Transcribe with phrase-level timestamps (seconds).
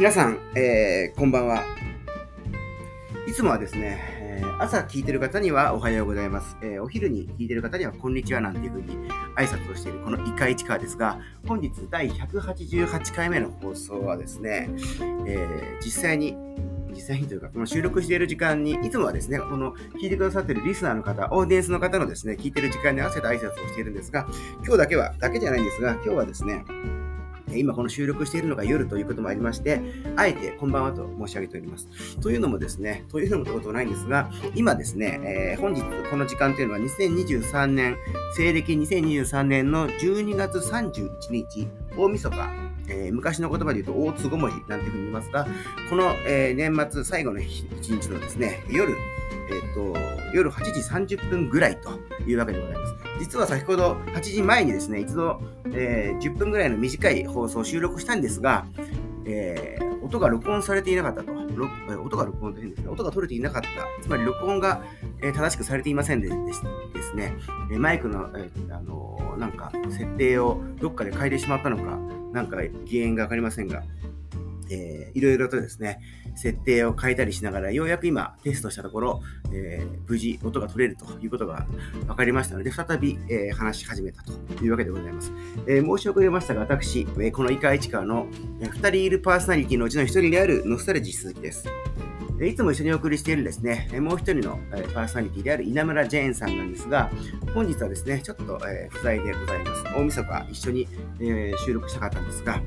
[0.00, 1.62] 皆さん、えー、こんばんは。
[3.28, 8.96] いつもはですね、えー、朝聞いてる方にはおはようございます、えー、お昼に聞いてる方にはこんにちはなんていうふうに
[9.36, 14.70] 挨拶をしているこのイカイチカですが、本日第188回目の放送はですね、
[15.26, 16.34] え、実際に
[16.94, 24.26] 実際にというか、この収録している時間に、いつもはですね、この聞いてくださっているリスナーの方、オーディエンスの方のですね、聞いてる時間に合わせた挨拶をしているんですが、
[24.64, 26.64] 今日だけは、だけじゃないんですが、今日はですね、
[27.58, 29.80] 今この収録しているのが夜ということもありまして、
[30.16, 31.88] あえてこんばんはと申し上げております。
[32.20, 37.96] というのもですね、というのもということはないんですが、今ですね、えー、本日この時間というのは2023年、
[38.36, 42.36] 西暦2023年の12月31日、大晦日、
[42.88, 45.46] えー、昔の言葉で言うと大津ごもりなんていうふうに言いますが、
[45.88, 48.94] この、えー、年末最後の一日のですね、夜、
[49.50, 49.94] えっ、と、
[50.32, 51.90] 夜8時30分ぐらいと
[52.26, 52.94] いうわけでございます。
[53.18, 55.40] 実は先ほど8時前にですね、一度、
[55.72, 58.66] えー、10分ぐらいの短い放送を収録したんですが、
[59.26, 61.32] えー、音が録音されていなかったと。
[62.02, 62.88] 音が録音というんですね。
[62.88, 63.68] 音が取れていなかった。
[64.02, 64.82] つまり録音が、
[65.20, 66.34] えー、正しくされていませんでで
[67.02, 67.34] すね、
[67.72, 71.98] えマイクの、え、あのなんか設定をどっかで変えてしまったのか、
[72.32, 73.82] なんか原因がわかりませんが、
[74.70, 76.00] えー、いろいろとですね、
[76.36, 81.66] 設定を変えたりしながら、ようやく今テストしたところ、えー、無事音が取れるということが
[82.06, 84.32] 分かりましたので、再び、えー、話し始めたと
[84.62, 85.32] いうわけでございます。
[85.66, 88.26] え申し遅れましたが、私、えこのイカイチカの、
[88.60, 91.66] 2人いるパーソナリティのうちの1人であるノスタルジー鈴木です。
[92.46, 94.58] いつも一緒にお送りしているですね、もう一人の
[94.94, 97.10] パーソナリティである稲村ジェーンさんなんですが、
[97.54, 99.84] 本日はですね、ちょっと不在でございます。
[99.94, 100.88] 大晦日一緒に
[101.66, 102.62] 収録したかったんですが、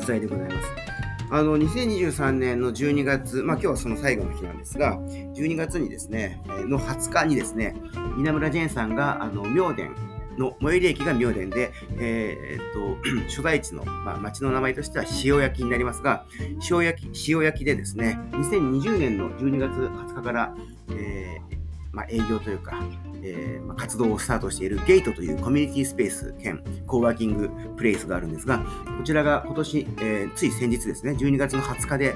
[0.00, 0.99] 不在でございます。
[1.32, 7.76] あの、2023年の12月、まあ今日はその最後の日なんですが、12月にですね、の20日にですね、
[8.18, 9.90] 稲村ジェーンさんが、あの、明殿
[10.38, 12.98] の、最寄り駅が明殿で、えー、っと、
[13.30, 16.24] 所在地の、まあ、町の名前としては塩焼きになりますが、
[16.68, 20.54] 塩焼き、塩焼きでですね、2020年の12月20日から、
[20.90, 21.56] えー、
[21.92, 22.82] まあ、営業というか、
[23.22, 28.58] えー、活動をスタートしているゲートというコミュニティスペース兼コーワーキングプレイスがあるんですが、
[28.98, 32.14] こちらが今年、えー、つい先日ですね、12月の20日で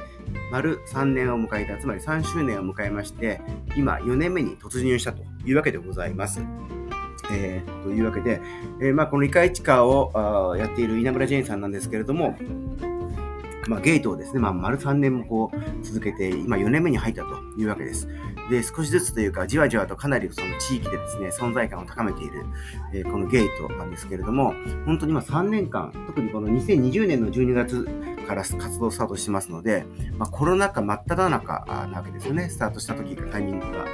[0.50, 3.40] 丸3年を迎えた、つまり3周年を迎えまして、
[3.76, 6.40] 今4年目に突入したというわけでございます。
[7.30, 8.40] えー、というわけで、
[8.80, 12.36] え、まあ、このイカイチカーをやっている稲村ジェーンさんなんですけれども、
[13.68, 18.08] まあ、ゲートをですね、まあ、丸3年もこう続けて、今4年目に入ったというわけです。
[18.50, 22.44] で、少しずつというか、じわじわとかなりその地域でですね、存在感を高めている、
[22.92, 24.54] えー、このゲートなんですけれども、
[24.84, 27.88] 本当に今3年間、特にこの2020年の12月
[28.26, 29.86] から活動スタートしてますので、
[30.18, 33.86] まあ、コロナ禍真っ只中なわけですよね、スタートした時、タイミングが。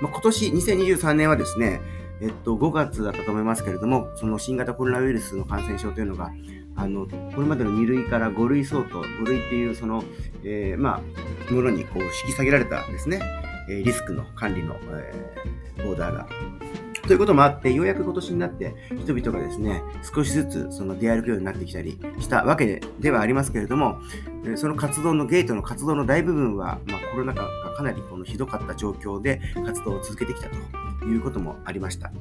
[0.00, 1.80] まあ、今年2023年はですね、
[2.20, 6.30] えっと、5月だったと思いますけれども、その新型コロナウイルスの感染症というのが、
[6.78, 10.04] あの、これまでの2類から5類相当、5類っていうその、
[10.44, 11.02] えー、ま
[11.50, 13.20] あ、ものにこう引き下げられたですね。
[13.68, 16.28] えリスクの管理の、えー、オーダーが。
[17.06, 23.98] ということもあって、ようやく今年になって人々がですね、少しずつその出歩くようになってきたりしたわけでではありますけれども、
[24.56, 32.12] その活動のゲートの活動の大部分は、まあ、コロナ禍がかなりこのひどかった状況で活動を続けてきたということもありました。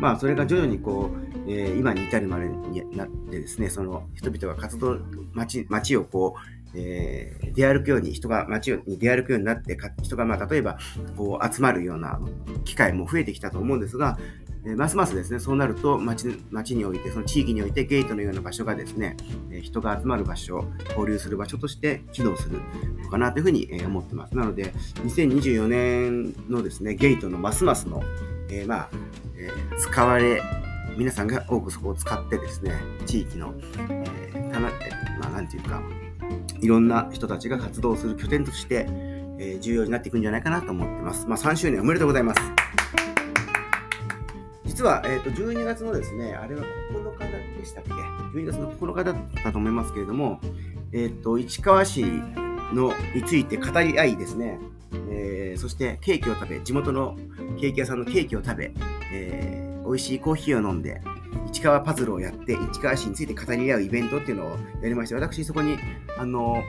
[0.00, 4.98] まあ、それが徐々にこう、えー、今に至るまでになってですね、その人々が活動、
[5.32, 10.78] 街、街をこう、えー、出歩くように、人が街に出歩くようになって、人がまあ例えば
[11.16, 12.20] こう集まるような
[12.64, 14.18] 機会も増えてきたと思うんですが、
[14.66, 19.16] えー、ますますですね、そうなると街街において、その地域においてゲートのような場所がですね、
[19.50, 22.60] え、人が集まる場所、交流する場所として機能する
[23.02, 24.36] のかなというふうに、思ってます。
[24.36, 24.72] なので、
[25.04, 28.02] 2024年のですね、ゲートのますますの、
[28.50, 28.90] えまあ、
[29.36, 30.42] え使われ
[30.96, 32.72] 皆さんが多くそこを使ってですね、
[33.04, 33.54] 地域の、
[33.90, 34.70] えー、たな、
[35.20, 35.82] まあ、なんていうか、
[36.60, 38.86] いろんな人たちが活動する拠点として、
[39.38, 41.26] え、重要になっていくんじゃないかなと思ってます。
[41.26, 42.40] まあ、3周年おめでとうございます。
[44.64, 47.90] 実は、えーと、12月のですね、あれは9日でしたっけ
[48.38, 50.40] ?12 月の9日だったと思いますけれども、
[50.92, 52.04] えっ、ー、と、市川市
[52.72, 54.58] のについて語り合いですね、
[55.56, 57.16] そしてケーキを食べ、地元の
[57.58, 58.72] ケーキ屋さんのケーキを食べ、
[59.12, 61.00] えー、美味しいコーヒーを飲んで、
[61.46, 64.50] 市川パズルをやって、市川市について語り合うイベントっていうのを
[64.82, 65.76] やりまして、私そこに、
[66.18, 66.62] あの、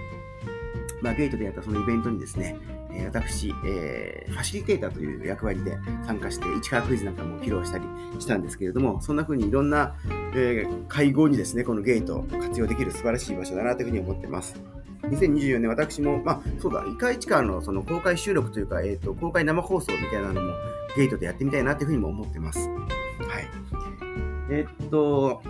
[1.01, 2.57] まあ、ゲートでやったそのイベントにですね、
[3.05, 7.85] 私、えー、ファシリテーターという役割で参加して、市川クイズなんかも披露したり
[8.19, 9.95] したんですけれども、そんな風にいろんな、
[10.33, 14.76] えー、会合にですね、このゲートを活用できる素晴らしい場所だなというふうに思ってます。
[15.09, 20.53] 2024年、私も、まあ、そうだ、イカイチカのその公開収録というか、えっ、ー、と、公開生放送みたいなのも
[20.95, 22.59] ゲートでやってみたいなというふうにも思ってます。
[22.59, 22.73] は
[23.39, 23.47] い。
[24.49, 25.41] えっと、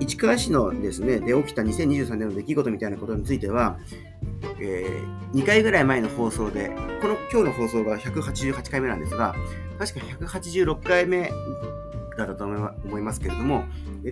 [0.00, 3.78] 市川市のですね、で起きた2023年の出来事みたいなことについては、
[4.60, 6.70] えー、2回ぐらい前の放送で、
[7.00, 9.34] この今日の放送が188回目なんですが、
[9.78, 11.30] 確か186回目
[12.16, 13.64] だったと思いますけれども、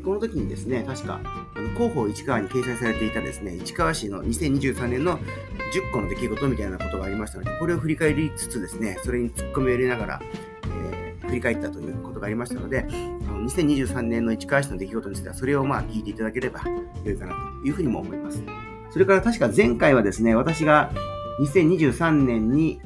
[0.05, 1.20] この時にですね、確か、
[1.55, 10.20] あの広報市川に掲載されていたですね、市川市の2023年の10個の出来事みたいなことがありましたので、これを振り返りつつですね、それに突っ込みを入れながら、
[10.85, 12.93] えー、振り返ったということがありましたので、あ
[13.32, 16.62] の2023年の市川市の出来事については、それをまあ聞いていただければ
[17.05, 18.43] 良いかなというふうにも思います。
[18.91, 20.91] それから確か前回はですね、私が
[21.41, 22.81] 2023年に、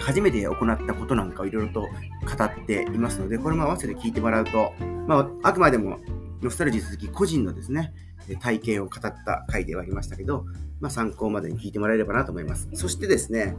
[0.00, 1.88] 初めて行ったことなんかをいろいろと
[2.36, 4.72] 語っていますので、これも合わせて聞いてもらうと、
[5.06, 5.98] まあ、あくまでも
[6.42, 7.92] ノスタルジー続き個人のですね、
[8.40, 10.44] 体験を語った回ではありましたけど、
[10.80, 12.68] まあ、参考までに聞いてもらえればなと思います。
[12.74, 13.56] そしてですね、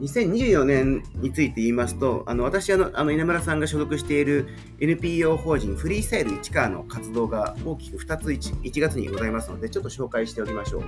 [0.00, 4.48] 2024年について言いますと、あの私あの、あの稲村さんが所属している
[4.80, 10.82] NPO 法人フリースタイル市川の活動が大きく2つ 1, 1月にございますので、ちょっと紹介しておきましょう。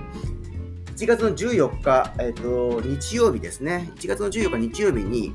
[0.95, 3.89] 1月の14日、えっ、と、日曜日ですね。
[3.95, 5.33] 1月の14日日曜日に、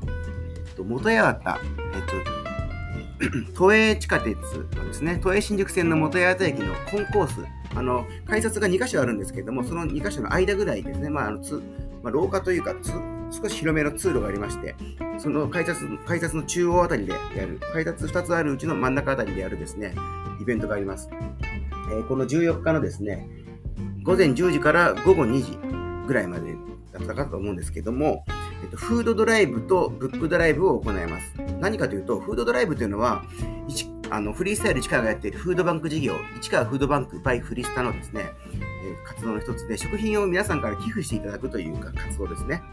[0.75, 1.59] と、元八幡、
[1.93, 4.35] えっ、と、都営地下鉄
[4.75, 7.45] のですね、都営新宿線の元八幡駅のコンコース、
[7.75, 11.61] あの、改札が2箇所あるんですけれども、その2箇所の間ぐらいですね、まあ、あのつ
[12.05, 12.75] まあ、廊下というか
[13.31, 14.75] 少し広めの通路がありまして、
[15.17, 19.95] その改札改札の中央あたりでやる、改札2つあるうちの真ん中あたりでやるですね、
[20.39, 21.09] イベントがあります。
[21.91, 23.27] えー、この14日のですね、
[24.03, 25.57] 午前10時から午後2時
[26.05, 26.55] ぐらいまで
[26.93, 28.23] だったかと思うんですけども、
[28.65, 31.35] えっと、フードドライブとブックドライブを行います。
[31.59, 33.23] 何かというと、フードドライブというのは、
[34.09, 38.23] あのフリースタイル市川がやっているフードバンク事業、市川フードバンク by フリスタのですね、
[38.53, 42.63] えー、活動の一つで、食品を皆さんから寄付していただくというか活動ですね。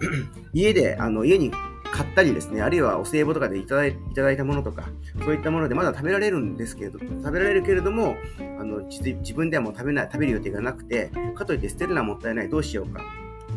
[0.52, 1.50] 家で、あの家に
[1.92, 4.84] 買ったりですね、あるいはお歳暮とかでいただいたものとか、
[5.18, 13.02] そういったものでまだ食べられるんですけれど、食べられるけれども、あの自分ではもう食べない、食べる予定がなくて、かといって捨てるのはもったいない、どうしようか。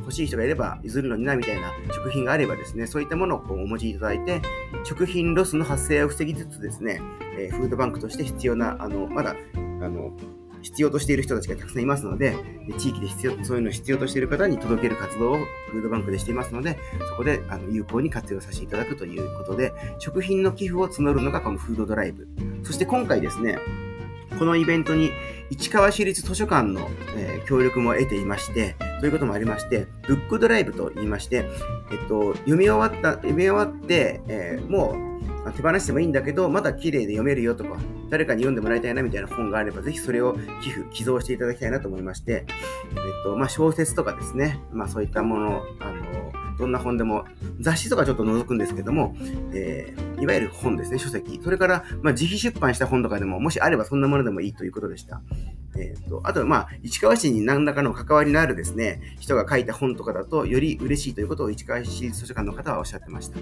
[0.04, 4.42] 欲しい人がいれば譲るのになみたいな食品があればですね、そういったものをこうお持ちいただいて、
[4.84, 7.02] 食品ロスの発生を防ぎつつですね、
[7.38, 10.16] え、フードバンクとして必要な、あの、まだ、あの、
[10.62, 12.36] 必要としている人たちがたくさんいますので、
[12.78, 15.38] 地域で必要、そういうのを必要としている方に届ける活動を
[15.72, 16.80] フードバンクでしていますので、
[17.10, 22.28] そこであの有効に活用させていただくということで、食品の寄付を募るのがこのフードドライブ。
[22.64, 23.58] そして今回ですね、
[24.40, 25.12] このイベントに
[25.50, 31.44] 市川市立図書館の、え、協力も得ていまして、ということもありまして、ブックドライブと言いまして、
[31.92, 34.96] えっと、読み終わった、読み終わって、えー、も
[35.46, 37.78] う手放してもいいんだけど、まだ綺麗で読めるよとか、
[38.10, 47.26] 誰かに読んでもらいたいなみたいな本があれば、ぜひそれを寄付、寄贈していただきたいなと思いまして、えっと、まあ、小説とかですね、まあ、そういったもの、あの、どんな本でも、
[47.60, 49.16] 雑誌とかちょっと覗くんですけども、
[49.54, 51.40] えー、いわゆる本ですね、書籍。
[51.44, 55.22] それから、まあ、自費出版した本とかでも、もしあればそんなものでもいいということでした。
[55.76, 63.38] えーと、あと、まあ、市川市に何らかの関わりのあるですね、人が書いた本とかだと、より嬉しいということを市川市図書館の方はおっしゃってました。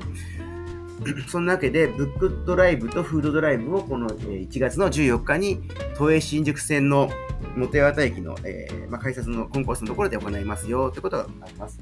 [1.28, 5.62] そんなわけで、ブックドライブとフードドライブをこの1月の14日に、
[5.98, 7.10] 都営新宿線の
[7.56, 11.80] 元八幡駅の、えーまあ、改札のコンコースのところで行いますよということがあります。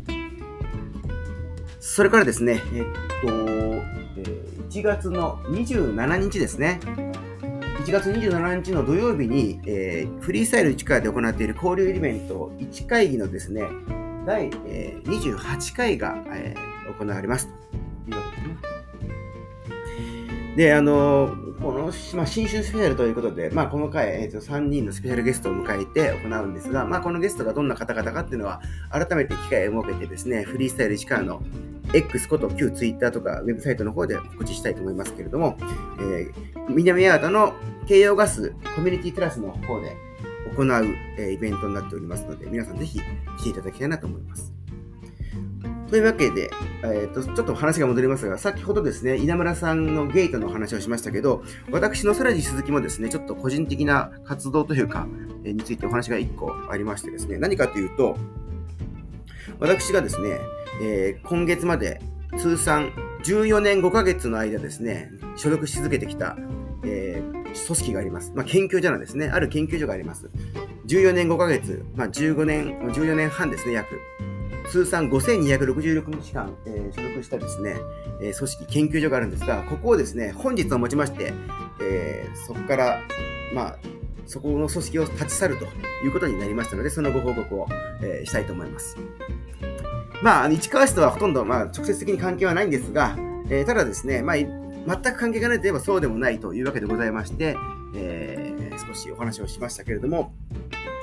[1.79, 2.85] それからですね、えっ
[3.21, 3.27] と、
[4.69, 6.79] 1月の27日ですね。
[7.86, 13.63] 1月27日の土曜日に、えー、フリースタイル市川で行っている交流イベント1会議のですね、
[14.25, 17.53] 第、えー、28回が、えー、行われますと
[18.12, 18.24] いうわ
[20.55, 20.74] けで。
[20.74, 31.41] あのこの、まあ、新春スペシャルということで、まあ、この回、えーと、3人のスペシャルゲストを迎えて行うんですが、まあ、このゲストがどんな方々かっていうのは、改めて機会を設けてですね、フリースタイル市川の
[31.93, 35.58] X こと旧 Twitter とかウェブサイトの方で告知したいと思いますけれども、
[36.00, 36.31] えー、
[36.69, 37.53] 南八幡の
[37.88, 39.96] 京葉ガスコミュニティクラスの方で
[40.55, 44.53] 行う、えー、イベントになっておりますので、皆さんぜひ来ていただきたいなと思います。
[45.89, 46.51] というわけで、
[46.84, 55.08] えーと、ちょっと話が戻りますが、先ほどですね、稲村さんのゲートの話をしましたけど、私の空地鈴木もですね、ちょっと個人的な活動というか、
[55.43, 58.17] えー、についてお話が1個ありましてですね、何かというと、
[59.60, 60.39] 私がですね、
[60.82, 62.01] えー、今月まで
[62.38, 62.91] 通算
[63.24, 66.38] 14年5ヶ月の間ですね、所属し続けてきた、
[66.84, 68.32] えー、組織があります。
[68.36, 69.29] まあ、研究所なんですね。
[69.29, 70.29] ある研究所があります。
[70.88, 74.00] 14年5ヶ月、まあ、15年、14年半ですね、約。
[74.70, 77.75] 通算5266日間、えー、所属したですね、
[78.22, 81.34] えー、組織、研究所があるんですが、ここをですね、本日をもちまして、
[81.82, 83.01] えー、そこから、
[83.53, 83.77] まあ、
[84.29, 85.65] そこの組織を立ち去ると
[86.05, 87.67] いうことになりましたので、そのご報告を、
[88.00, 88.95] えー、したいと思います。
[90.21, 93.15] まあ、市川市とはほとんど、まあ、直接的に関係はないんですが、
[93.50, 94.48] えー、ただですね、まあ、全
[94.86, 97.55] く関係がないといえばそうでもないというわけでございまして、
[97.95, 100.31] えー、少しお話をしましたけれども、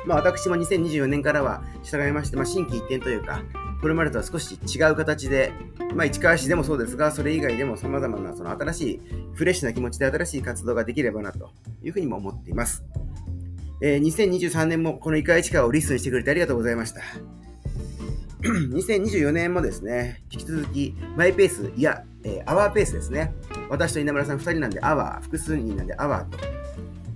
[0.06, 3.42] まあ、私も2024年からは従いまして、まあ、新規一転というか、
[3.80, 5.52] これまでとは少し違う形で、
[5.96, 9.00] まあ、市川市でもそうですが、それ以外でも様々なその新しい、
[9.34, 11.50] フレッシュな気持ちで新しい活動ができればなと
[11.82, 12.84] いうふうにも思っています。
[13.80, 17.00] えー、2023年もこのイカ市川をリストにしてくれてありがとうございました。
[18.42, 23.34] 2024年もですね、引き続き、マイペース、いや、えー、アワーペースですね。
[23.68, 26.38] 私と稲村さん2人なんでアワー、複数人なんでアワーと、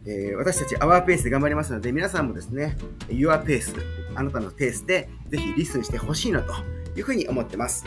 [0.07, 2.77] えー、私たちアワーペースで頑張りますので、皆さんもですね、
[3.09, 3.75] Your ペース、
[4.15, 6.53] あなたのペースでぜひリスンしてほしいなと
[6.97, 7.85] いうふうに思ってます。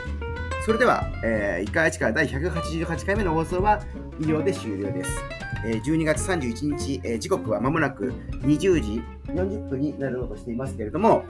[0.66, 3.82] それでは、えー、1回1から第188回目の放送は
[4.20, 5.43] 以上で終了です。
[5.66, 11.24] え、12月31日、え、時刻はまもなく20時40分になろうとしていますけれども、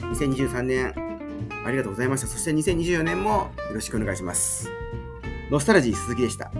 [0.00, 0.94] 2023年
[1.64, 2.26] ありがとうございました。
[2.26, 3.30] そして2024年も
[3.68, 4.70] よろしくお願いします。
[5.50, 6.50] ノスタルジー鈴木でした。